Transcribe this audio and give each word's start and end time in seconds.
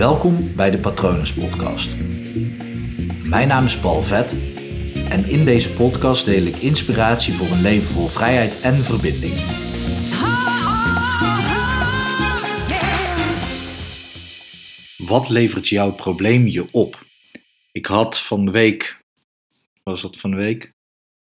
Welkom 0.00 0.54
bij 0.56 0.70
de 0.70 0.78
Patronus 0.78 1.34
Podcast. 1.34 1.96
Mijn 3.24 3.48
naam 3.48 3.64
is 3.64 3.78
Paul 3.78 4.02
Vet 4.02 4.32
en 5.08 5.24
in 5.24 5.44
deze 5.44 5.72
podcast 5.72 6.24
deel 6.24 6.42
ik 6.42 6.56
inspiratie 6.56 7.34
voor 7.34 7.46
een 7.46 7.60
leven 7.60 7.86
vol 7.86 8.06
vrijheid 8.06 8.60
en 8.60 8.74
verbinding. 8.84 9.34
Wat 15.08 15.28
levert 15.28 15.68
jouw 15.68 15.94
probleem 15.94 16.46
je 16.46 16.72
op? 16.72 17.06
Ik 17.72 17.86
had 17.86 18.20
van 18.20 18.44
de 18.44 18.50
week, 18.50 19.00
was 19.82 20.02
dat 20.02 20.18
van 20.18 20.30
de 20.30 20.36
week? 20.36 20.72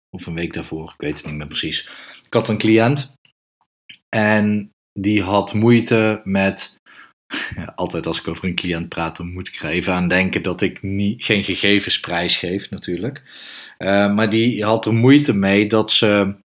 Of 0.09 0.25
een 0.25 0.33
week 0.33 0.53
daarvoor, 0.53 0.89
ik 0.89 1.01
weet 1.01 1.15
het 1.15 1.25
niet 1.25 1.35
meer 1.35 1.47
precies. 1.47 1.89
Ik 2.25 2.33
had 2.33 2.49
een 2.49 2.57
cliënt 2.57 3.13
en 4.09 4.71
die 4.93 5.23
had 5.23 5.53
moeite 5.53 6.21
met 6.23 6.78
altijd 7.75 8.05
als 8.05 8.19
ik 8.19 8.27
over 8.27 8.45
een 8.45 8.55
cliënt 8.55 8.89
praat, 8.89 9.17
dan 9.17 9.33
moet 9.33 9.47
ik 9.47 9.55
er 9.55 9.69
even 9.69 9.93
aan 9.93 10.07
denken 10.07 10.43
dat 10.43 10.61
ik 10.61 10.81
niet, 10.81 11.23
geen 11.23 11.43
gegevens 11.43 11.99
prijsgeef 11.99 12.69
natuurlijk. 12.69 13.23
Uh, 13.77 14.13
maar 14.13 14.29
die 14.29 14.63
had 14.63 14.85
er 14.85 14.93
moeite 14.93 15.33
mee 15.33 15.67
dat 15.67 15.91
ze 15.91 16.35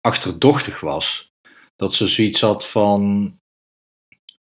achterdochtig 0.00 0.80
was. 0.80 1.30
Dat 1.76 1.94
ze 1.94 2.06
zoiets 2.06 2.40
had 2.40 2.68
van, 2.68 3.34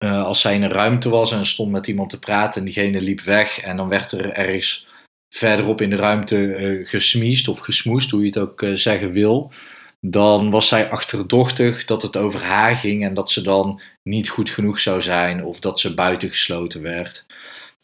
uh, 0.04 0.23
als 0.23 0.41
zij 0.41 0.55
in 0.55 0.63
een 0.63 0.71
ruimte 0.71 1.09
was 1.09 1.31
en 1.31 1.45
stond 1.45 1.71
met 1.71 1.88
iemand 1.88 2.09
te 2.09 2.20
praten 2.20 2.59
en 2.59 2.66
diegene 2.66 3.02
liep 3.02 3.21
weg 3.21 3.59
en 3.59 3.77
dan 3.77 3.88
werd 3.88 4.12
er 4.12 4.31
ergens 4.31 4.88
verderop 5.35 5.81
in 5.81 5.90
de 5.90 5.95
ruimte 5.95 6.35
uh, 6.38 6.88
gesmiest 6.88 7.48
of 7.48 7.59
gesmoest, 7.59 8.12
hoe 8.12 8.20
je 8.20 8.26
het 8.26 8.38
ook 8.38 8.66
zeggen 8.76 9.12
wil 9.12 9.52
dan 9.99 10.49
was 10.49 10.67
zij 10.67 10.89
achterdochtig 10.89 11.85
dat 11.85 12.02
het 12.02 12.17
over 12.17 12.44
haar 12.44 12.76
ging 12.76 13.03
en 13.03 13.13
dat 13.13 13.31
ze 13.31 13.41
dan 13.41 13.81
niet 14.03 14.30
goed 14.30 14.49
genoeg 14.49 14.80
zou 14.80 15.02
zijn 15.02 15.44
of 15.45 15.59
dat 15.59 15.80
ze 15.80 15.94
buitengesloten 15.94 16.81
werd. 16.81 17.26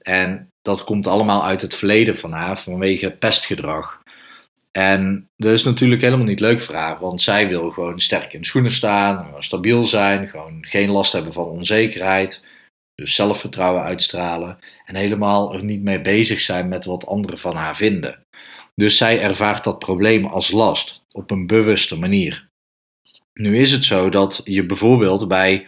En 0.01 0.49
dat 0.61 0.83
komt 0.83 1.07
allemaal 1.07 1.45
uit 1.45 1.61
het 1.61 1.75
verleden 1.75 2.17
van 2.17 2.31
haar 2.31 2.59
vanwege 2.59 3.12
pestgedrag. 3.12 4.03
En 4.71 5.29
dat 5.37 5.51
is 5.51 5.63
natuurlijk 5.63 6.01
helemaal 6.01 6.25
niet 6.25 6.40
leuk 6.40 6.62
voor 6.62 6.75
haar, 6.75 6.99
want 6.99 7.21
zij 7.21 7.48
wil 7.48 7.71
gewoon 7.71 7.99
sterk 7.99 8.34
in 8.34 8.45
schoenen 8.45 8.71
staan, 8.71 9.35
stabiel 9.40 9.85
zijn, 9.85 10.27
gewoon 10.27 10.65
geen 10.68 10.90
last 10.90 11.13
hebben 11.13 11.34
van 11.34 11.45
onzekerheid, 11.45 12.41
dus 12.95 13.15
zelfvertrouwen 13.15 13.84
uitstralen 13.84 14.57
en 14.85 14.95
helemaal 14.95 15.53
er 15.53 15.63
niet 15.63 15.81
mee 15.81 16.01
bezig 16.01 16.40
zijn 16.40 16.68
met 16.68 16.85
wat 16.85 17.05
anderen 17.05 17.40
van 17.40 17.55
haar 17.55 17.75
vinden. 17.75 18.23
Dus 18.75 18.97
zij 18.97 19.21
ervaart 19.21 19.63
dat 19.63 19.79
probleem 19.79 20.25
als 20.25 20.51
last 20.51 21.04
op 21.16 21.32
een 21.32 21.48
bewuste 21.48 21.99
manier. 21.99 22.48
Nu 23.34 23.58
is 23.58 23.71
het 23.71 23.84
zo 23.84 24.10
dat 24.10 24.41
je 24.44 24.66
bijvoorbeeld 24.66 25.27
bij, 25.27 25.68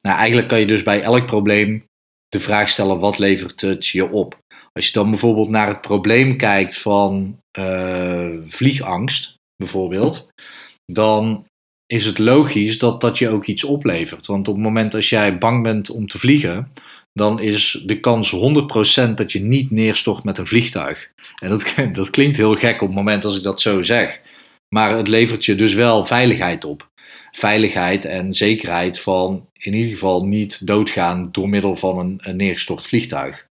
nou 0.00 0.16
eigenlijk 0.16 0.48
kan 0.48 0.60
je 0.60 0.66
dus 0.66 0.82
bij 0.82 1.02
elk 1.02 1.26
probleem 1.26 1.84
de 2.28 2.40
vraag 2.40 2.68
stellen: 2.68 2.98
wat 2.98 3.18
levert 3.18 3.60
het 3.60 3.86
je 3.86 4.10
op? 4.10 4.38
Als 4.72 4.86
je 4.86 4.92
dan 4.92 5.10
bijvoorbeeld 5.10 5.48
naar 5.48 5.68
het 5.68 5.80
probleem 5.80 6.36
kijkt 6.36 6.78
van 6.78 7.38
uh, 7.58 8.30
vliegangst, 8.46 9.34
bijvoorbeeld, 9.56 10.28
dan 10.92 11.46
is 11.86 12.04
het 12.04 12.18
logisch 12.18 12.78
dat 12.78 13.00
dat 13.00 13.18
je 13.18 13.28
ook 13.28 13.46
iets 13.46 13.64
oplevert. 13.64 14.26
Want 14.26 14.48
op 14.48 14.54
het 14.54 14.64
moment 14.64 14.92
dat 14.92 15.06
jij 15.06 15.38
bang 15.38 15.62
bent 15.62 15.90
om 15.90 16.06
te 16.06 16.18
vliegen, 16.18 16.72
dan 17.12 17.40
is 17.40 17.82
de 17.86 18.00
kans 18.00 18.34
100% 19.10 19.14
dat 19.14 19.32
je 19.32 19.40
niet 19.40 19.70
neerstort 19.70 20.24
met 20.24 20.38
een 20.38 20.46
vliegtuig. 20.46 21.10
En 21.42 21.48
dat, 21.48 21.74
dat 21.92 22.10
klinkt 22.10 22.36
heel 22.36 22.54
gek 22.54 22.80
op 22.80 22.88
het 22.88 22.96
moment 22.96 23.24
als 23.24 23.36
ik 23.36 23.42
dat 23.42 23.60
zo 23.60 23.82
zeg. 23.82 24.20
Maar 24.72 24.96
het 24.96 25.08
levert 25.08 25.44
je 25.44 25.54
dus 25.54 25.74
wel 25.74 26.06
veiligheid 26.06 26.64
op. 26.64 26.90
Veiligheid 27.32 28.04
en 28.04 28.34
zekerheid 28.34 29.00
van 29.00 29.48
in 29.52 29.74
ieder 29.74 29.90
geval 29.90 30.26
niet 30.26 30.66
doodgaan 30.66 31.28
door 31.32 31.48
middel 31.48 31.76
van 31.76 32.18
een, 32.18 32.36
neergestort 32.36 32.86
vliegtuig. 32.86 33.46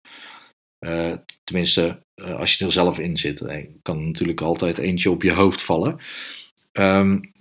Uh, 0.87 1.13
tenminste, 1.45 2.03
uh, 2.15 2.39
als 2.39 2.55
je 2.55 2.65
er 2.65 2.73
zelf 2.73 2.99
in 2.99 3.17
zit. 3.17 3.41
Er 3.41 3.69
kan 3.83 4.07
natuurlijk 4.07 4.41
altijd 4.41 4.79
eentje 4.79 5.11
op 5.11 5.23
je 5.23 5.33
hoofd 5.33 5.63
vallen. 5.63 5.99
Um, 6.73 7.33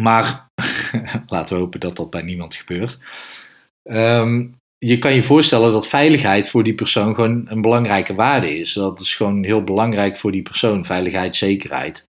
maar 0.00 0.50
laten 1.26 1.56
we 1.56 1.62
hopen 1.62 1.80
dat 1.80 1.96
dat 1.96 2.10
bij 2.10 2.22
niemand 2.22 2.54
gebeurt. 2.54 2.98
Um, 3.82 4.56
je 4.78 4.98
kan 4.98 5.14
je 5.14 5.24
voorstellen 5.24 5.72
dat 5.72 5.88
veiligheid 5.88 6.48
voor 6.48 6.64
die 6.64 6.74
persoon 6.74 7.14
gewoon 7.14 7.46
een 7.48 7.60
belangrijke 7.60 8.14
waarde 8.14 8.58
is. 8.58 8.72
Dat 8.72 9.00
is 9.00 9.14
gewoon 9.14 9.44
heel 9.44 9.64
belangrijk 9.64 10.16
voor 10.16 10.32
die 10.32 10.42
persoon, 10.42 10.84
veiligheid, 10.84 11.36
zekerheid. 11.36 12.07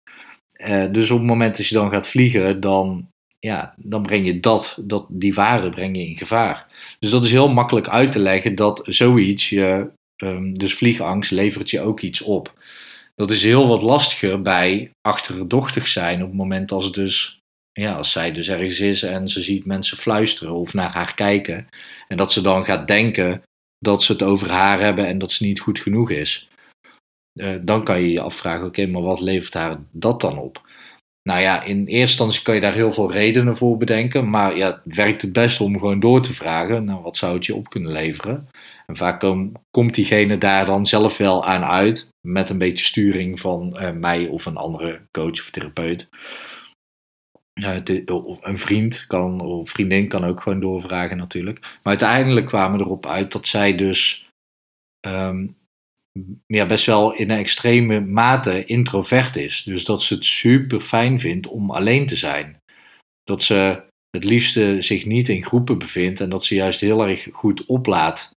Uh, 0.57 0.91
dus 0.91 1.11
op 1.11 1.17
het 1.17 1.27
moment 1.27 1.57
dat 1.57 1.67
je 1.67 1.75
dan 1.75 1.91
gaat 1.91 2.09
vliegen, 2.09 2.59
dan, 2.59 3.07
ja, 3.39 3.73
dan 3.77 4.01
breng 4.01 4.25
je 4.25 4.39
dat, 4.39 4.77
dat, 4.81 5.05
die 5.09 5.33
waarde 5.33 5.69
breng 5.69 5.97
je 5.97 6.07
in 6.07 6.17
gevaar. 6.17 6.65
Dus 6.99 7.09
dat 7.09 7.25
is 7.25 7.31
heel 7.31 7.49
makkelijk 7.49 7.87
uit 7.87 8.11
te 8.11 8.19
leggen 8.19 8.55
dat 8.55 8.81
zoiets, 8.83 9.49
je, 9.49 9.89
um, 10.23 10.57
dus 10.57 10.73
vliegangst, 10.73 11.31
levert 11.31 11.69
je 11.69 11.81
ook 11.81 12.01
iets 12.01 12.21
op. 12.21 12.53
Dat 13.15 13.31
is 13.31 13.43
heel 13.43 13.67
wat 13.67 13.81
lastiger 13.81 14.41
bij 14.41 14.89
achterdochtig 15.01 15.87
zijn 15.87 16.21
op 16.21 16.27
het 16.27 16.37
moment 16.37 16.71
als 16.71 16.91
dus 16.91 17.39
ja, 17.73 17.93
als 17.93 18.11
zij 18.11 18.31
dus 18.31 18.47
ergens 18.47 18.79
is 18.79 19.03
en 19.03 19.29
ze 19.29 19.41
ziet 19.41 19.65
mensen 19.65 19.97
fluisteren 19.97 20.53
of 20.53 20.73
naar 20.73 20.91
haar 20.91 21.13
kijken. 21.13 21.67
En 22.07 22.17
dat 22.17 22.31
ze 22.31 22.41
dan 22.41 22.65
gaat 22.65 22.87
denken 22.87 23.41
dat 23.79 24.03
ze 24.03 24.11
het 24.11 24.23
over 24.23 24.49
haar 24.49 24.79
hebben 24.79 25.07
en 25.07 25.17
dat 25.17 25.31
ze 25.31 25.45
niet 25.45 25.59
goed 25.59 25.79
genoeg 25.79 26.11
is. 26.11 26.46
Uh, 27.37 27.55
dan 27.61 27.83
kan 27.83 28.01
je 28.01 28.11
je 28.11 28.21
afvragen, 28.21 28.65
oké, 28.65 28.85
maar 28.87 29.01
wat 29.01 29.19
levert 29.19 29.53
haar 29.53 29.77
dat 29.91 30.21
dan 30.21 30.37
op? 30.37 30.65
Nou 31.23 31.41
ja, 31.41 31.63
in 31.63 31.77
eerste 31.77 31.99
instantie 31.99 32.41
kan 32.41 32.55
je 32.55 32.61
daar 32.61 32.73
heel 32.73 32.91
veel 32.93 33.11
redenen 33.11 33.57
voor 33.57 33.77
bedenken. 33.77 34.29
Maar 34.29 34.55
ja, 34.55 34.81
het 34.83 34.95
werkt 34.95 35.21
het 35.21 35.33
best 35.33 35.61
om 35.61 35.79
gewoon 35.79 35.99
door 35.99 36.21
te 36.21 36.33
vragen. 36.33 36.83
Nou, 36.83 37.01
wat 37.01 37.17
zou 37.17 37.33
het 37.33 37.45
je 37.45 37.55
op 37.55 37.69
kunnen 37.69 37.91
leveren? 37.91 38.47
En 38.85 38.97
vaak 38.97 39.19
kom, 39.19 39.51
komt 39.71 39.95
diegene 39.95 40.37
daar 40.37 40.65
dan 40.65 40.85
zelf 40.85 41.17
wel 41.17 41.45
aan 41.45 41.63
uit. 41.63 42.09
Met 42.27 42.49
een 42.49 42.57
beetje 42.57 42.85
sturing 42.85 43.39
van 43.39 43.77
uh, 43.81 43.91
mij 43.91 44.27
of 44.27 44.45
een 44.45 44.57
andere 44.57 45.01
coach 45.11 45.39
of 45.39 45.49
therapeut 45.49 46.09
een 48.41 48.59
vriend 48.59 49.05
kan, 49.07 49.41
of 49.41 49.69
vriendin 49.69 50.07
kan 50.07 50.23
ook 50.23 50.41
gewoon 50.41 50.59
doorvragen 50.59 51.17
natuurlijk. 51.17 51.59
Maar 51.61 51.79
uiteindelijk 51.83 52.45
kwamen 52.45 52.77
we 52.77 52.85
erop 52.85 53.05
uit 53.05 53.31
dat 53.31 53.47
zij 53.47 53.75
dus 53.75 54.27
um, 55.07 55.57
ja, 56.47 56.65
best 56.65 56.85
wel 56.85 57.13
in 57.13 57.29
een 57.29 57.37
extreme 57.37 57.99
mate 57.99 58.65
introvert 58.65 59.35
is. 59.35 59.63
Dus 59.63 59.85
dat 59.85 60.03
ze 60.03 60.13
het 60.13 60.25
super 60.25 60.81
fijn 60.81 61.19
vindt 61.19 61.47
om 61.47 61.71
alleen 61.71 62.05
te 62.05 62.15
zijn. 62.15 62.59
Dat 63.23 63.43
ze 63.43 63.85
het 64.09 64.23
liefste 64.23 64.75
zich 64.79 65.05
niet 65.05 65.29
in 65.29 65.43
groepen 65.43 65.77
bevindt 65.77 66.19
en 66.19 66.29
dat 66.29 66.45
ze 66.45 66.55
juist 66.55 66.79
heel 66.79 67.07
erg 67.07 67.27
goed 67.31 67.65
oplaat 67.65 68.31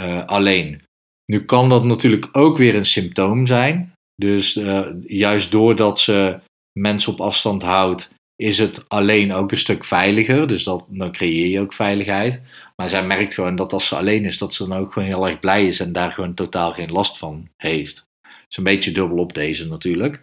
uh, 0.00 0.26
alleen. 0.26 0.82
Nu 1.24 1.44
kan 1.44 1.68
dat 1.68 1.84
natuurlijk 1.84 2.28
ook 2.32 2.56
weer 2.56 2.74
een 2.74 2.86
symptoom 2.86 3.46
zijn. 3.46 3.92
Dus 4.14 4.56
uh, 4.56 4.86
juist 5.00 5.50
doordat 5.50 6.00
ze 6.00 6.40
mensen 6.78 7.12
op 7.12 7.20
afstand 7.20 7.62
houdt, 7.62 8.14
is 8.36 8.58
het 8.58 8.88
alleen 8.88 9.32
ook 9.32 9.50
een 9.50 9.56
stuk 9.56 9.84
veiliger. 9.84 10.46
Dus 10.46 10.64
dat, 10.64 10.86
dan 10.88 11.12
creëer 11.12 11.46
je 11.46 11.60
ook 11.60 11.74
veiligheid. 11.74 12.40
Maar 12.82 12.90
zij 12.90 13.06
merkt 13.06 13.34
gewoon 13.34 13.56
dat 13.56 13.72
als 13.72 13.86
ze 13.86 13.96
alleen 13.96 14.24
is, 14.24 14.38
dat 14.38 14.54
ze 14.54 14.68
dan 14.68 14.78
ook 14.78 14.92
gewoon 14.92 15.08
heel 15.08 15.28
erg 15.28 15.40
blij 15.40 15.66
is 15.66 15.80
en 15.80 15.92
daar 15.92 16.12
gewoon 16.12 16.34
totaal 16.34 16.72
geen 16.72 16.92
last 16.92 17.18
van 17.18 17.48
heeft. 17.56 18.06
is 18.48 18.56
een 18.56 18.64
beetje 18.64 18.92
dubbel 18.92 19.18
op 19.18 19.34
deze 19.34 19.68
natuurlijk. 19.68 20.22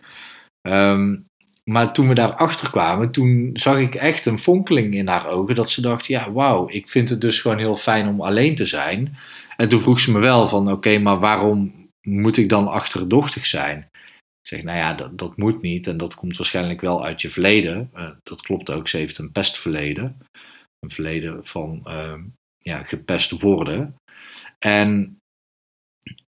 Um, 0.62 1.25
maar 1.64 1.94
toen 1.94 2.08
we 2.08 2.14
daarachter 2.14 2.70
kwamen, 2.70 3.12
toen 3.12 3.50
zag 3.53 3.78
ik 3.78 3.96
echt 3.96 4.25
een 4.25 4.40
fonkeling 4.40 4.94
in 4.94 5.08
haar 5.08 5.28
ogen. 5.28 5.56
Dat 5.56 5.70
ze 5.70 5.81
dacht, 5.81 6.08
ja 6.08 6.31
wauw, 6.31 6.70
ik 6.70 6.90
vind 6.90 7.09
het 7.09 7.22
dus 7.22 7.42
gewoon 7.42 7.58
heel 7.58 7.75
fijn 7.75 8.08
om 8.08 8.22
alleen 8.22 8.56
te 8.56 8.66
zijn. 8.66 9.18
En 9.58 9.70
toen 9.70 9.80
vroeg 9.80 10.00
ze 10.00 10.12
me 10.12 10.20
wel 10.20 10.47
van, 10.47 10.72
oké, 10.72 10.97
maar 10.97 11.20
waarom 11.20 11.88
moet 12.02 12.38
ik 12.38 12.50
dan 12.50 12.68
achterdochtig 12.68 13.46
zijn? 13.46 13.90
zeg, 14.41 14.64
nou 14.64 14.78
ja, 14.78 14.94
dat, 14.94 15.18
dat 15.18 15.38
moet 15.38 15.62
niet 15.62 15.88
en 15.88 15.97
dat 15.97 16.16
komt 16.16 16.38
waarschijnlijk 16.38 16.81
wel 16.81 17.06
uit 17.06 17.22
je 17.22 17.30
verleden. 17.30 17.91
Uh, 17.96 18.09
dat 18.24 18.41
klopt 18.41 18.72
ook, 18.72 18.88
ze 18.88 18.97
heeft 18.97 19.18
een 19.18 19.31
pestverleden. 19.31 20.18
Een 20.80 20.90
verleden 20.90 21.46
van 21.46 21.86
uh, 21.88 22.14
ja, 22.59 22.84
gepest 22.84 23.42
worden. 23.42 23.96
En 24.59 25.20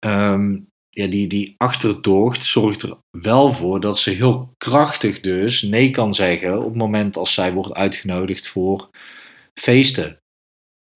um, 0.06 0.69
ja, 0.91 1.06
die, 1.06 1.26
die 1.26 1.55
achterdocht 1.56 2.44
zorgt 2.44 2.82
er 2.82 2.99
wel 3.19 3.55
voor 3.55 3.81
dat 3.81 3.99
ze 3.99 4.11
heel 4.11 4.53
krachtig 4.56 5.21
dus 5.21 5.62
nee 5.62 5.91
kan 5.91 6.15
zeggen 6.15 6.59
op 6.59 6.65
het 6.65 6.76
moment 6.76 7.17
als 7.17 7.35
zij 7.35 7.53
wordt 7.53 7.73
uitgenodigd 7.73 8.49
voor 8.49 8.91
feesten. 9.61 10.19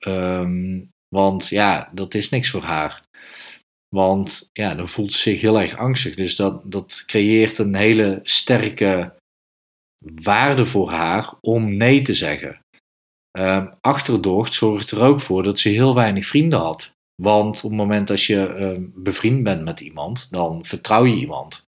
Um, 0.06 0.90
want 1.08 1.48
ja, 1.48 1.90
dat 1.92 2.14
is 2.14 2.28
niks 2.28 2.50
voor 2.50 2.62
haar. 2.62 3.02
Want 3.88 4.48
ja, 4.52 4.74
dan 4.74 4.88
voelt 4.88 5.12
ze 5.12 5.18
zich 5.18 5.40
heel 5.40 5.60
erg 5.60 5.76
angstig. 5.76 6.14
Dus 6.14 6.36
dat, 6.36 6.72
dat 6.72 7.02
creëert 7.06 7.58
een 7.58 7.74
hele 7.74 8.20
sterke 8.22 9.16
waarde 10.14 10.66
voor 10.66 10.90
haar 10.90 11.34
om 11.40 11.76
nee 11.76 12.02
te 12.02 12.14
zeggen. 12.14 12.60
Uh, 13.38 13.66
achterdocht 13.80 14.54
zorgt 14.54 14.90
er 14.90 15.00
ook 15.00 15.20
voor 15.20 15.42
dat 15.42 15.58
ze 15.58 15.68
heel 15.68 15.94
weinig 15.94 16.26
vrienden 16.26 16.58
had. 16.58 16.96
Want 17.22 17.56
op 17.56 17.70
het 17.70 17.78
moment 17.78 18.08
dat 18.08 18.22
je 18.22 18.54
uh, 18.58 18.84
bevriend 18.94 19.42
bent 19.42 19.64
met 19.64 19.80
iemand, 19.80 20.28
dan 20.30 20.66
vertrouw 20.66 21.04
je 21.04 21.16
iemand. 21.16 21.66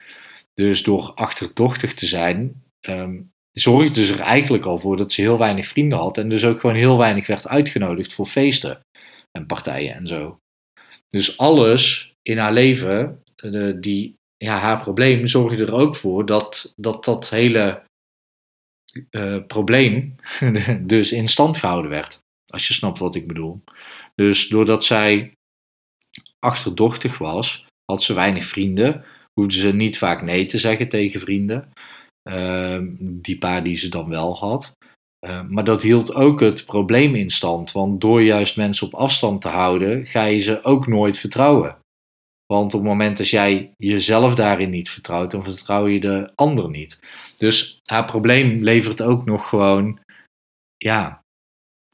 Dus 0.54 0.84
door 0.84 1.12
achterdochtig 1.16 1.94
te 1.94 2.06
zijn, 2.06 2.64
um, 2.88 3.32
zorgde 3.52 4.06
ze 4.06 4.14
er 4.14 4.20
eigenlijk 4.20 4.66
al 4.66 4.80
voor 4.80 4.98
dat 4.98 5.12
ze 5.12 5.22
heel 5.22 5.38
weinig 5.38 5.68
vrienden 5.68 5.98
had. 5.98 6.18
En 6.18 6.30
dus 6.30 6.46
ook 6.46 6.60
gewoon 6.60 6.76
heel 6.76 6.98
weinig 6.98 7.28
werd 7.28 7.48
uitgenodigd 7.48 8.14
voor 8.14 8.26
feesten 8.26 8.80
en 9.32 9.46
partijen 9.46 9.96
en 9.96 10.08
zo. 10.08 10.38
Dus 11.10 11.38
alles 11.38 12.14
in 12.22 12.38
haar 12.38 12.54
leven, 12.54 13.24
die, 13.80 14.16
ja, 14.38 14.58
haar 14.58 14.82
probleem, 14.82 15.28
zorgde 15.28 15.66
er 15.66 15.74
ook 15.74 15.96
voor 15.96 16.26
dat 16.26 16.74
dat, 16.76 17.06
dat 17.06 17.30
hele 17.30 17.84
eh, 19.10 19.38
probleem 19.48 20.16
dus 20.94 21.12
in 21.12 21.28
stand 21.28 21.58
gehouden 21.58 21.92
werd. 21.92 22.20
Als 22.48 22.68
je 22.68 22.74
snapt 22.74 23.00
wat 23.00 23.16
ik 23.16 23.28
bedoel. 23.28 23.64
Dus 24.16 24.48
doordat 24.48 24.86
zij 24.86 25.34
achterdochtig 26.40 27.18
was, 27.18 27.66
had 27.86 28.04
ze 28.04 28.14
weinig 28.14 28.46
vrienden. 28.46 29.06
Hoefde 29.34 29.60
ze 29.60 29.74
niet 29.74 29.98
vaak 29.98 30.22
nee 30.22 30.46
te 30.46 30.58
zeggen 30.58 30.90
tegen 30.90 31.20
vrienden. 31.20 31.72
Ehm, 32.24 32.96
die 33.00 33.38
paar 33.38 33.64
die 33.64 33.76
ze 33.76 33.90
dan 33.90 34.10
wel 34.10 34.38
had. 34.38 34.72
Ehm, 35.20 35.54
maar 35.54 35.64
dat 35.64 35.82
hield 35.82 36.14
ook 36.14 36.40
het 36.40 36.66
probleem 36.66 37.16
in 37.16 37.30
stand. 37.30 37.72
Want 37.72 38.02
door 38.02 38.24
juist 38.24 38.58
mensen 38.58 38.88
op 38.88 38.94
afstand 38.94 39.42
te 39.42 39.48
houden, 39.48 40.06
ga 40.06 40.24
je 40.24 40.40
ze 40.40 40.64
ook 40.64 40.88
nooit 40.88 41.20
vertrouwen. 41.20 41.78
Want 42.46 42.74
op 42.74 42.80
het 42.80 42.90
moment 42.90 43.18
dat 43.18 43.30
jij 43.30 43.74
jezelf 43.78 44.36
daarin 44.36 44.70
niet 44.70 44.90
vertrouwt, 44.90 45.32
dan 45.32 45.44
vertrouw 45.44 45.88
je 45.88 46.00
de 46.00 46.32
ander 46.36 46.70
niet. 46.70 47.00
Dus 47.38 47.82
haar 47.86 48.06
probleem 48.06 48.64
levert 48.64 49.02
ook 49.02 49.26
nog 49.26 49.50
gewoon, 49.50 50.00
ja, 50.78 51.24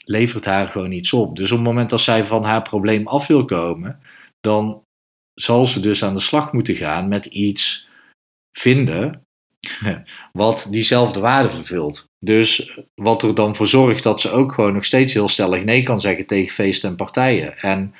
levert 0.06 0.46
haar 0.46 0.68
gewoon 0.68 0.92
iets 0.92 1.14
op. 1.14 1.36
Dus 1.36 1.52
op 1.52 1.58
het 1.58 1.68
moment 1.68 1.90
dat 1.90 2.02
zij 2.02 2.26
van 2.26 2.44
haar 2.44 2.62
probleem 2.62 3.08
af 3.08 3.28
wil 3.28 3.46
komen, 3.46 4.00
dan 4.40 4.82
zal 5.34 5.66
ze 5.66 5.80
dus 5.80 6.04
aan 6.04 6.14
de 6.14 6.20
slag 6.20 6.54
moeten 6.54 6.76
gaan 6.76 7.08
met 7.08 7.26
iets 7.26 7.88
vinden 8.52 9.24
wat 10.32 10.68
diezelfde 10.70 11.20
waarde 11.20 11.50
vervult. 11.50 12.08
Dus 12.20 12.78
wat 12.96 13.24
er 13.24 13.36
dan 13.36 13.56
voor 13.56 13.68
zorgt 13.68 14.04
dat 14.04 14.22
ze 14.22 14.32
ook 14.32 14.54
gewoon 14.54 14.74
nog 14.74 14.86
steeds 14.86 15.14
heel 15.14 15.28
stellig 15.28 15.64
nee 15.64 15.84
kan 15.84 16.02
zeggen 16.02 16.28
tegen 16.28 16.54
feesten 16.54 16.90
en 16.90 16.96
partijen. 16.96 17.58
En 17.58 17.94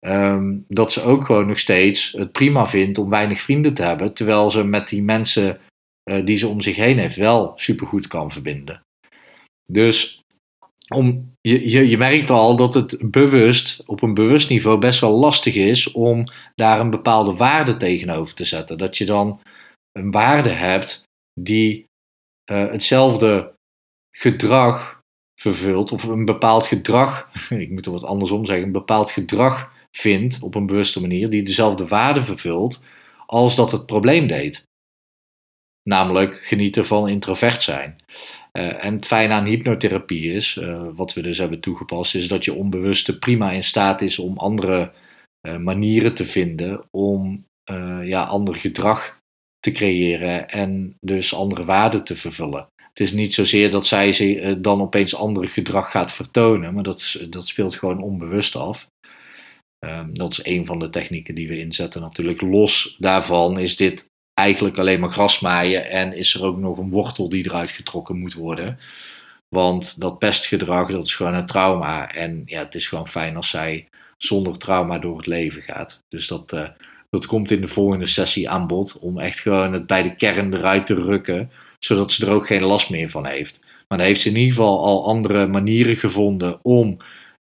Ehm, 0.00 0.58
dat 0.68 0.92
ze 0.92 1.02
ook 1.02 1.24
gewoon 1.24 1.46
nog 1.46 1.58
steeds 1.58 2.12
het 2.12 2.32
prima 2.32 2.68
vindt 2.68 2.98
om 2.98 3.10
weinig 3.10 3.40
vrienden 3.40 3.74
te 3.74 3.82
hebben, 3.82 4.14
terwijl 4.14 4.50
ze 4.50 4.64
met 4.64 4.88
die 4.88 5.02
mensen 5.02 5.60
uh, 6.10 6.24
die 6.24 6.36
ze 6.36 6.48
om 6.48 6.60
zich 6.60 6.76
heen 6.76 6.98
heeft 6.98 7.16
wel 7.16 7.52
supergoed 7.56 8.06
kan 8.06 8.30
verbinden. 8.30 8.80
Dus 9.72 10.20
om, 10.94 11.32
je, 11.40 11.70
je, 11.70 11.88
je 11.88 11.98
merkt 11.98 12.30
al 12.30 12.56
dat 12.56 12.74
het 12.74 12.98
bewust, 13.10 13.82
op 13.86 14.02
een 14.02 14.14
bewust 14.14 14.48
niveau, 14.48 14.78
best 14.78 15.00
wel 15.00 15.18
lastig 15.18 15.54
is 15.54 15.92
om 15.92 16.24
daar 16.54 16.80
een 16.80 16.90
bepaalde 16.90 17.34
waarde 17.34 17.76
tegenover 17.76 18.34
te 18.34 18.44
zetten. 18.44 18.78
Dat 18.78 18.98
je 18.98 19.06
dan 19.06 19.40
een 19.92 20.10
waarde 20.10 20.48
hebt 20.48 21.02
die 21.40 21.84
uh, 22.50 22.70
hetzelfde 22.70 23.52
gedrag 24.16 25.00
vervult, 25.40 25.92
of 25.92 26.04
een 26.04 26.24
bepaald 26.24 26.66
gedrag, 26.66 27.30
ik 27.48 27.70
moet 27.70 27.86
er 27.86 27.92
wat 27.92 28.04
andersom 28.04 28.46
zeggen, 28.46 28.66
een 28.66 28.72
bepaald 28.72 29.10
gedrag 29.10 29.72
vindt 29.96 30.42
op 30.42 30.54
een 30.54 30.66
bewuste 30.66 31.00
manier, 31.00 31.30
die 31.30 31.42
dezelfde 31.42 31.86
waarde 31.86 32.24
vervult 32.24 32.80
als 33.26 33.56
dat 33.56 33.70
het 33.72 33.86
probleem 33.86 34.26
deed. 34.26 34.64
Namelijk 35.82 36.34
genieten 36.34 36.86
van 36.86 37.08
introvert 37.08 37.62
zijn. 37.62 37.96
Uh, 38.52 38.84
en 38.84 38.94
het 38.94 39.06
fijne 39.06 39.32
aan 39.32 39.44
hypnotherapie 39.44 40.32
is, 40.32 40.56
uh, 40.56 40.86
wat 40.94 41.12
we 41.12 41.22
dus 41.22 41.38
hebben 41.38 41.60
toegepast, 41.60 42.14
is 42.14 42.28
dat 42.28 42.44
je 42.44 42.54
onbewuste 42.54 43.18
prima 43.18 43.50
in 43.50 43.64
staat 43.64 44.02
is 44.02 44.18
om 44.18 44.38
andere 44.38 44.92
uh, 45.46 45.56
manieren 45.56 46.14
te 46.14 46.26
vinden 46.26 46.84
om 46.90 47.48
ja, 48.04 48.24
ander 48.24 48.54
gedrag 48.54 49.18
te 49.60 49.72
creëren 49.72 50.48
en 50.48 50.96
dus 51.00 51.34
andere 51.34 51.64
waarden 51.64 52.04
te 52.04 52.16
vervullen. 52.16 52.66
Het 52.76 53.00
is 53.00 53.12
niet 53.12 53.34
zozeer 53.34 53.70
dat 53.70 53.86
zij 53.86 54.56
dan 54.60 54.80
opeens 54.80 55.14
andere 55.14 55.46
gedrag 55.46 55.90
gaat 55.90 56.12
vertonen, 56.12 56.74
maar 56.74 56.82
dat, 56.82 57.20
dat 57.28 57.46
speelt 57.46 57.74
gewoon 57.74 58.02
onbewust 58.02 58.56
af. 58.56 58.88
Um, 59.86 60.14
dat 60.18 60.32
is 60.32 60.44
een 60.44 60.66
van 60.66 60.78
de 60.78 60.90
technieken 60.90 61.34
die 61.34 61.48
we 61.48 61.58
inzetten. 61.58 62.00
Natuurlijk, 62.00 62.40
los 62.40 62.96
daarvan 62.98 63.58
is 63.58 63.76
dit 63.76 64.10
eigenlijk 64.34 64.78
alleen 64.78 65.00
maar 65.00 65.10
grasmaaien 65.10 65.90
en 65.90 66.16
is 66.16 66.34
er 66.34 66.44
ook 66.44 66.58
nog 66.58 66.78
een 66.78 66.90
wortel 66.90 67.28
die 67.28 67.44
eruit 67.44 67.70
getrokken 67.70 68.18
moet 68.18 68.34
worden. 68.34 68.78
Want 69.48 70.00
dat 70.00 70.18
pestgedrag, 70.18 70.90
dat 70.90 71.06
is 71.06 71.14
gewoon 71.14 71.34
een 71.34 71.46
trauma. 71.46 72.12
En 72.12 72.42
ja, 72.46 72.58
het 72.58 72.74
is 72.74 72.88
gewoon 72.88 73.08
fijn 73.08 73.36
als 73.36 73.50
zij 73.50 73.88
zonder 74.18 74.58
trauma 74.58 74.98
door 74.98 75.16
het 75.16 75.26
leven 75.26 75.62
gaat. 75.62 76.02
Dus 76.08 76.26
dat, 76.26 76.52
uh, 76.52 76.68
dat 77.10 77.26
komt 77.26 77.50
in 77.50 77.60
de 77.60 77.68
volgende 77.68 78.06
sessie 78.06 78.50
aan 78.50 78.66
bod. 78.66 78.98
Om 78.98 79.18
echt 79.18 79.38
gewoon 79.38 79.72
het 79.72 79.86
bij 79.86 80.02
de 80.02 80.14
kern 80.14 80.54
eruit 80.54 80.86
te 80.86 80.94
rukken. 80.94 81.50
Zodat 81.78 82.12
ze 82.12 82.26
er 82.26 82.32
ook 82.32 82.46
geen 82.46 82.62
last 82.62 82.90
meer 82.90 83.10
van 83.10 83.26
heeft. 83.26 83.60
Maar 83.88 83.98
dan 83.98 84.06
heeft 84.06 84.20
ze 84.20 84.28
in 84.28 84.36
ieder 84.36 84.54
geval 84.54 84.84
al 84.84 85.06
andere 85.06 85.46
manieren 85.46 85.96
gevonden 85.96 86.58
om 86.62 86.96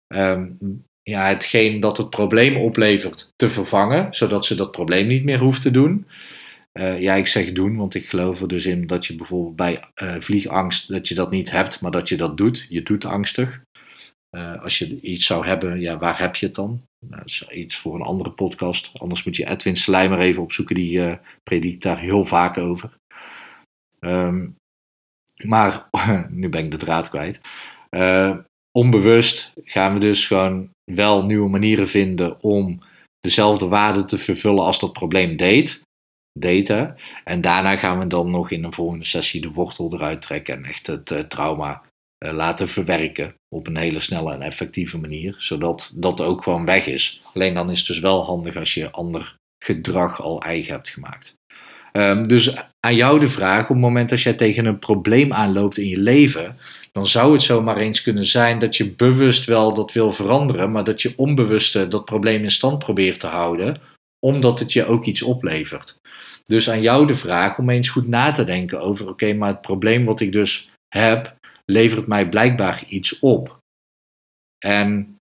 um, 0.07 0.57
ja, 1.09 1.27
hetgeen 1.27 1.79
dat 1.79 1.97
het 1.97 2.09
probleem 2.09 2.57
oplevert 2.57 3.31
te 3.35 3.49
vervangen, 3.49 4.13
zodat 4.13 4.45
ze 4.45 4.55
dat 4.55 4.71
probleem 4.71 5.07
niet 5.07 5.23
meer 5.23 5.39
hoeft 5.39 5.61
te 5.61 5.71
doen. 5.71 6.07
Uh, 6.79 7.01
ja, 7.01 7.15
ik 7.15 7.27
zeg 7.27 7.51
doen, 7.51 7.75
want 7.75 7.95
ik 7.95 8.05
geloof 8.05 8.41
er 8.41 8.47
dus 8.47 8.65
in 8.65 8.87
dat 8.87 9.05
je 9.05 9.15
bijvoorbeeld 9.15 9.55
bij 9.55 9.83
uh, 10.03 10.15
vliegangst 10.19 10.87
dat 10.87 11.07
je 11.07 11.15
dat 11.15 11.31
niet 11.31 11.51
hebt, 11.51 11.81
maar 11.81 11.91
dat 11.91 12.09
je 12.09 12.17
dat 12.17 12.37
doet. 12.37 12.65
Je 12.69 12.83
doet 12.83 13.05
angstig. 13.05 13.61
Uh, 14.35 14.63
als 14.63 14.79
je 14.79 15.01
iets 15.01 15.25
zou 15.25 15.45
hebben, 15.45 15.79
ja, 15.79 15.97
waar 15.97 16.19
heb 16.19 16.35
je 16.35 16.45
het 16.45 16.55
dan? 16.55 16.81
Nou, 17.05 17.21
dat 17.21 17.29
is 17.29 17.47
iets 17.49 17.75
voor 17.77 17.95
een 17.95 18.01
andere 18.01 18.31
podcast. 18.31 18.91
Anders 18.93 19.23
moet 19.23 19.35
je 19.35 19.47
Edwin 19.47 19.75
Slijmer 19.75 20.19
even 20.19 20.43
opzoeken, 20.43 20.75
die 20.75 21.17
predikt 21.43 21.83
daar 21.83 21.99
heel 21.99 22.25
vaak 22.25 22.57
over. 22.57 22.95
Um, 23.99 24.55
maar 25.43 25.89
nu 26.29 26.49
ben 26.49 26.63
ik 26.63 26.71
de 26.71 26.77
draad 26.77 27.09
kwijt 27.09 27.41
onbewust 28.71 29.51
gaan 29.63 29.93
we 29.93 29.99
dus 29.99 30.27
gewoon 30.27 30.69
wel 30.95 31.25
nieuwe 31.25 31.49
manieren 31.49 31.87
vinden 31.87 32.41
om 32.41 32.79
dezelfde 33.19 33.67
waarde 33.67 34.03
te 34.03 34.17
vervullen 34.17 34.63
als 34.63 34.79
dat 34.79 34.93
probleem 34.93 35.35
deed. 35.35 35.81
Data. 36.39 36.95
En 37.23 37.41
daarna 37.41 37.75
gaan 37.75 37.99
we 37.99 38.07
dan 38.07 38.31
nog 38.31 38.51
in 38.51 38.63
een 38.63 38.73
volgende 38.73 39.05
sessie 39.05 39.41
de 39.41 39.51
wortel 39.51 39.93
eruit 39.93 40.21
trekken 40.21 40.55
en 40.55 40.65
echt 40.65 40.87
het 40.87 41.11
uh, 41.11 41.19
trauma 41.19 41.81
uh, 42.25 42.31
laten 42.31 42.67
verwerken 42.67 43.33
op 43.55 43.67
een 43.67 43.77
hele 43.77 43.99
snelle 43.99 44.33
en 44.33 44.41
effectieve 44.41 44.97
manier, 44.97 45.35
zodat 45.37 45.91
dat 45.95 46.21
ook 46.21 46.43
gewoon 46.43 46.65
weg 46.65 46.85
is. 46.85 47.21
Alleen 47.33 47.53
dan 47.53 47.69
is 47.69 47.77
het 47.77 47.87
dus 47.87 47.99
wel 47.99 48.25
handig 48.25 48.55
als 48.55 48.73
je 48.73 48.91
ander 48.91 49.35
gedrag 49.63 50.21
al 50.21 50.41
eigen 50.41 50.73
hebt 50.73 50.89
gemaakt. 50.89 51.37
Um, 51.93 52.27
dus 52.27 52.55
aan 52.79 52.95
jou 52.95 53.19
de 53.19 53.29
vraag, 53.29 53.61
op 53.61 53.69
het 53.69 53.77
moment 53.77 54.09
dat 54.09 54.21
jij 54.21 54.33
tegen 54.33 54.65
een 54.65 54.79
probleem 54.79 55.33
aanloopt 55.33 55.77
in 55.77 55.87
je 55.87 55.97
leven, 55.97 56.57
dan 56.91 57.07
zou 57.07 57.33
het 57.33 57.41
zomaar 57.41 57.77
eens 57.77 58.01
kunnen 58.01 58.25
zijn 58.25 58.59
dat 58.59 58.77
je 58.77 58.89
bewust 58.89 59.45
wel 59.45 59.73
dat 59.73 59.91
wil 59.91 60.13
veranderen, 60.13 60.71
maar 60.71 60.83
dat 60.83 61.01
je 61.01 61.13
onbewuste 61.15 61.87
dat 61.87 62.05
probleem 62.05 62.43
in 62.43 62.51
stand 62.51 62.79
probeert 62.79 63.19
te 63.19 63.27
houden, 63.27 63.81
omdat 64.19 64.59
het 64.59 64.73
je 64.73 64.85
ook 64.85 65.05
iets 65.05 65.21
oplevert. 65.21 65.99
Dus 66.45 66.69
aan 66.69 66.81
jou 66.81 67.07
de 67.07 67.15
vraag 67.15 67.57
om 67.57 67.69
eens 67.69 67.89
goed 67.89 68.07
na 68.07 68.31
te 68.31 68.43
denken 68.43 68.81
over: 68.81 69.09
oké, 69.09 69.33
maar 69.33 69.49
het 69.49 69.61
probleem 69.61 70.05
wat 70.05 70.19
ik 70.19 70.31
dus 70.31 70.69
heb, 70.87 71.35
levert 71.65 72.07
mij 72.07 72.29
blijkbaar 72.29 72.83
iets 72.87 73.19
op. 73.19 73.57
En 74.65 75.17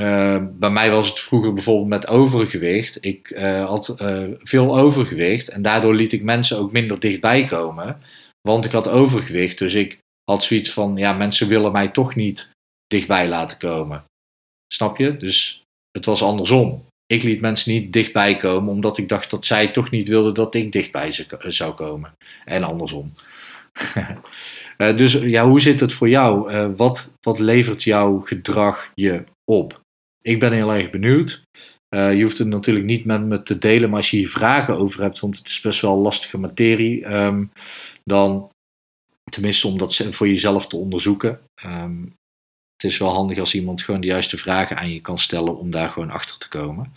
uh, 0.00 0.46
bij 0.52 0.70
mij 0.70 0.90
was 0.90 1.08
het 1.08 1.20
vroeger 1.20 1.52
bijvoorbeeld 1.52 1.88
met 1.88 2.06
overgewicht. 2.06 3.04
Ik 3.04 3.30
uh, 3.30 3.66
had 3.66 3.96
uh, 4.02 4.24
veel 4.38 4.78
overgewicht 4.78 5.48
en 5.48 5.62
daardoor 5.62 5.94
liet 5.94 6.12
ik 6.12 6.22
mensen 6.22 6.58
ook 6.58 6.72
minder 6.72 7.00
dichtbij 7.00 7.44
komen. 7.44 8.00
Want 8.40 8.64
ik 8.64 8.70
had 8.72 8.88
overgewicht, 8.88 9.58
dus 9.58 9.74
ik 9.74 10.04
had 10.30 10.44
zoiets 10.44 10.72
van, 10.72 10.96
ja, 10.96 11.12
mensen 11.12 11.48
willen 11.48 11.72
mij 11.72 11.88
toch 11.88 12.14
niet 12.14 12.50
dichtbij 12.86 13.28
laten 13.28 13.58
komen. 13.58 14.04
Snap 14.72 14.96
je? 14.96 15.16
Dus 15.16 15.62
het 15.90 16.04
was 16.04 16.22
andersom. 16.22 16.84
Ik 17.06 17.22
liet 17.22 17.40
mensen 17.40 17.72
niet 17.72 17.92
dichtbij 17.92 18.36
komen, 18.36 18.72
omdat 18.72 18.98
ik 18.98 19.08
dacht 19.08 19.30
dat 19.30 19.44
zij 19.44 19.68
toch 19.68 19.90
niet 19.90 20.08
wilden 20.08 20.34
dat 20.34 20.54
ik 20.54 20.72
dichtbij 20.72 21.12
ze 21.12 21.26
zou 21.38 21.74
komen. 21.74 22.12
En 22.44 22.62
andersom. 22.62 23.12
uh, 24.78 24.96
dus 24.96 25.12
ja, 25.12 25.48
hoe 25.48 25.60
zit 25.60 25.80
het 25.80 25.92
voor 25.92 26.08
jou? 26.08 26.52
Uh, 26.52 26.68
wat, 26.76 27.10
wat 27.20 27.38
levert 27.38 27.82
jouw 27.82 28.20
gedrag 28.20 28.90
je 28.94 29.24
op? 29.44 29.80
Ik 30.22 30.40
ben 30.40 30.52
heel 30.52 30.72
erg 30.72 30.90
benieuwd. 30.90 31.42
Uh, 31.94 32.14
je 32.14 32.22
hoeft 32.22 32.38
het 32.38 32.48
natuurlijk 32.48 32.86
niet 32.86 33.04
met 33.04 33.22
me 33.22 33.42
te 33.42 33.58
delen, 33.58 33.88
maar 33.88 33.98
als 33.98 34.10
je 34.10 34.16
hier 34.16 34.28
vragen 34.28 34.78
over 34.78 35.02
hebt, 35.02 35.20
want 35.20 35.36
het 35.38 35.46
is 35.46 35.60
best 35.60 35.80
wel 35.80 35.98
lastige 35.98 36.38
materie, 36.38 37.14
um, 37.14 37.50
dan 38.04 38.50
Tenminste, 39.30 39.66
om 39.66 39.78
dat 39.78 39.96
voor 40.10 40.28
jezelf 40.28 40.66
te 40.66 40.76
onderzoeken. 40.76 41.40
Um, 41.64 42.16
het 42.76 42.90
is 42.90 42.98
wel 42.98 43.12
handig 43.12 43.38
als 43.38 43.54
iemand 43.54 43.82
gewoon 43.82 44.00
de 44.00 44.06
juiste 44.06 44.38
vragen 44.38 44.76
aan 44.76 44.92
je 44.92 45.00
kan 45.00 45.18
stellen 45.18 45.58
om 45.58 45.70
daar 45.70 45.90
gewoon 45.90 46.10
achter 46.10 46.38
te 46.38 46.48
komen. 46.48 46.92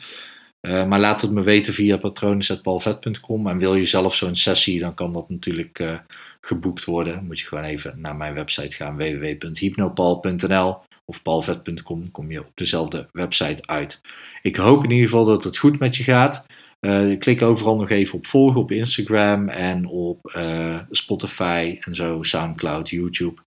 Uh, 0.62 0.86
maar 0.86 1.00
laat 1.00 1.22
het 1.22 1.32
me 1.32 1.42
weten 1.42 1.74
via 1.74 1.98
patronen.palvet.com. 1.98 3.48
En 3.48 3.58
wil 3.58 3.76
je 3.76 3.86
zelf 3.86 4.16
zo'n 4.16 4.36
sessie, 4.36 4.80
dan 4.80 4.94
kan 4.94 5.14
dat 5.14 5.30
natuurlijk 5.30 5.80
uh, 5.80 6.00
geboekt 6.42 6.86
worden. 6.86 7.26
Moet 7.26 7.40
je 7.40 7.48
gewoon 7.48 7.64
even 7.64 8.02
naar 8.02 8.16
mijn 8.16 8.34
website 8.34 8.76
gaan, 8.76 8.98
www.hypnopal.nl 8.98 10.78
of 11.06 11.22
palvet.com. 11.22 12.12
Kom 12.12 12.32
je 12.32 12.40
op 12.40 12.52
dezelfde 12.54 13.08
website 13.12 13.68
uit. 13.68 14.02
Ik 14.42 14.56
hoop 14.56 14.84
in 14.84 14.92
ieder 14.92 15.10
geval 15.10 15.26
dat 15.26 15.44
het 15.44 15.58
goed 15.58 15.80
met 15.80 15.96
je 15.96 16.04
gaat. 16.04 16.46
Uh, 16.86 17.20
klik 17.20 17.42
overal 17.42 17.76
nog 17.76 17.90
even 17.90 18.18
op 18.18 18.26
volgen 18.26 18.62
op 18.62 18.72
Instagram 18.72 19.50
en 19.50 19.86
op 19.86 20.34
uh, 20.36 20.80
Spotify 20.90 21.78
en 21.80 21.96
zo, 21.96 22.24
Soundcloud, 22.24 22.90
YouTube. 22.90 23.42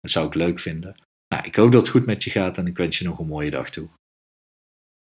Dat 0.00 0.10
zou 0.10 0.26
ik 0.26 0.34
leuk 0.34 0.60
vinden. 0.60 0.96
Nou, 1.34 1.46
ik 1.46 1.56
hoop 1.56 1.72
dat 1.72 1.80
het 1.80 1.90
goed 1.90 2.06
met 2.06 2.24
je 2.24 2.30
gaat 2.30 2.58
en 2.58 2.66
ik 2.66 2.76
wens 2.76 2.98
je 2.98 3.04
nog 3.04 3.18
een 3.18 3.26
mooie 3.26 3.50
dag 3.50 3.70
toe. 3.70 3.88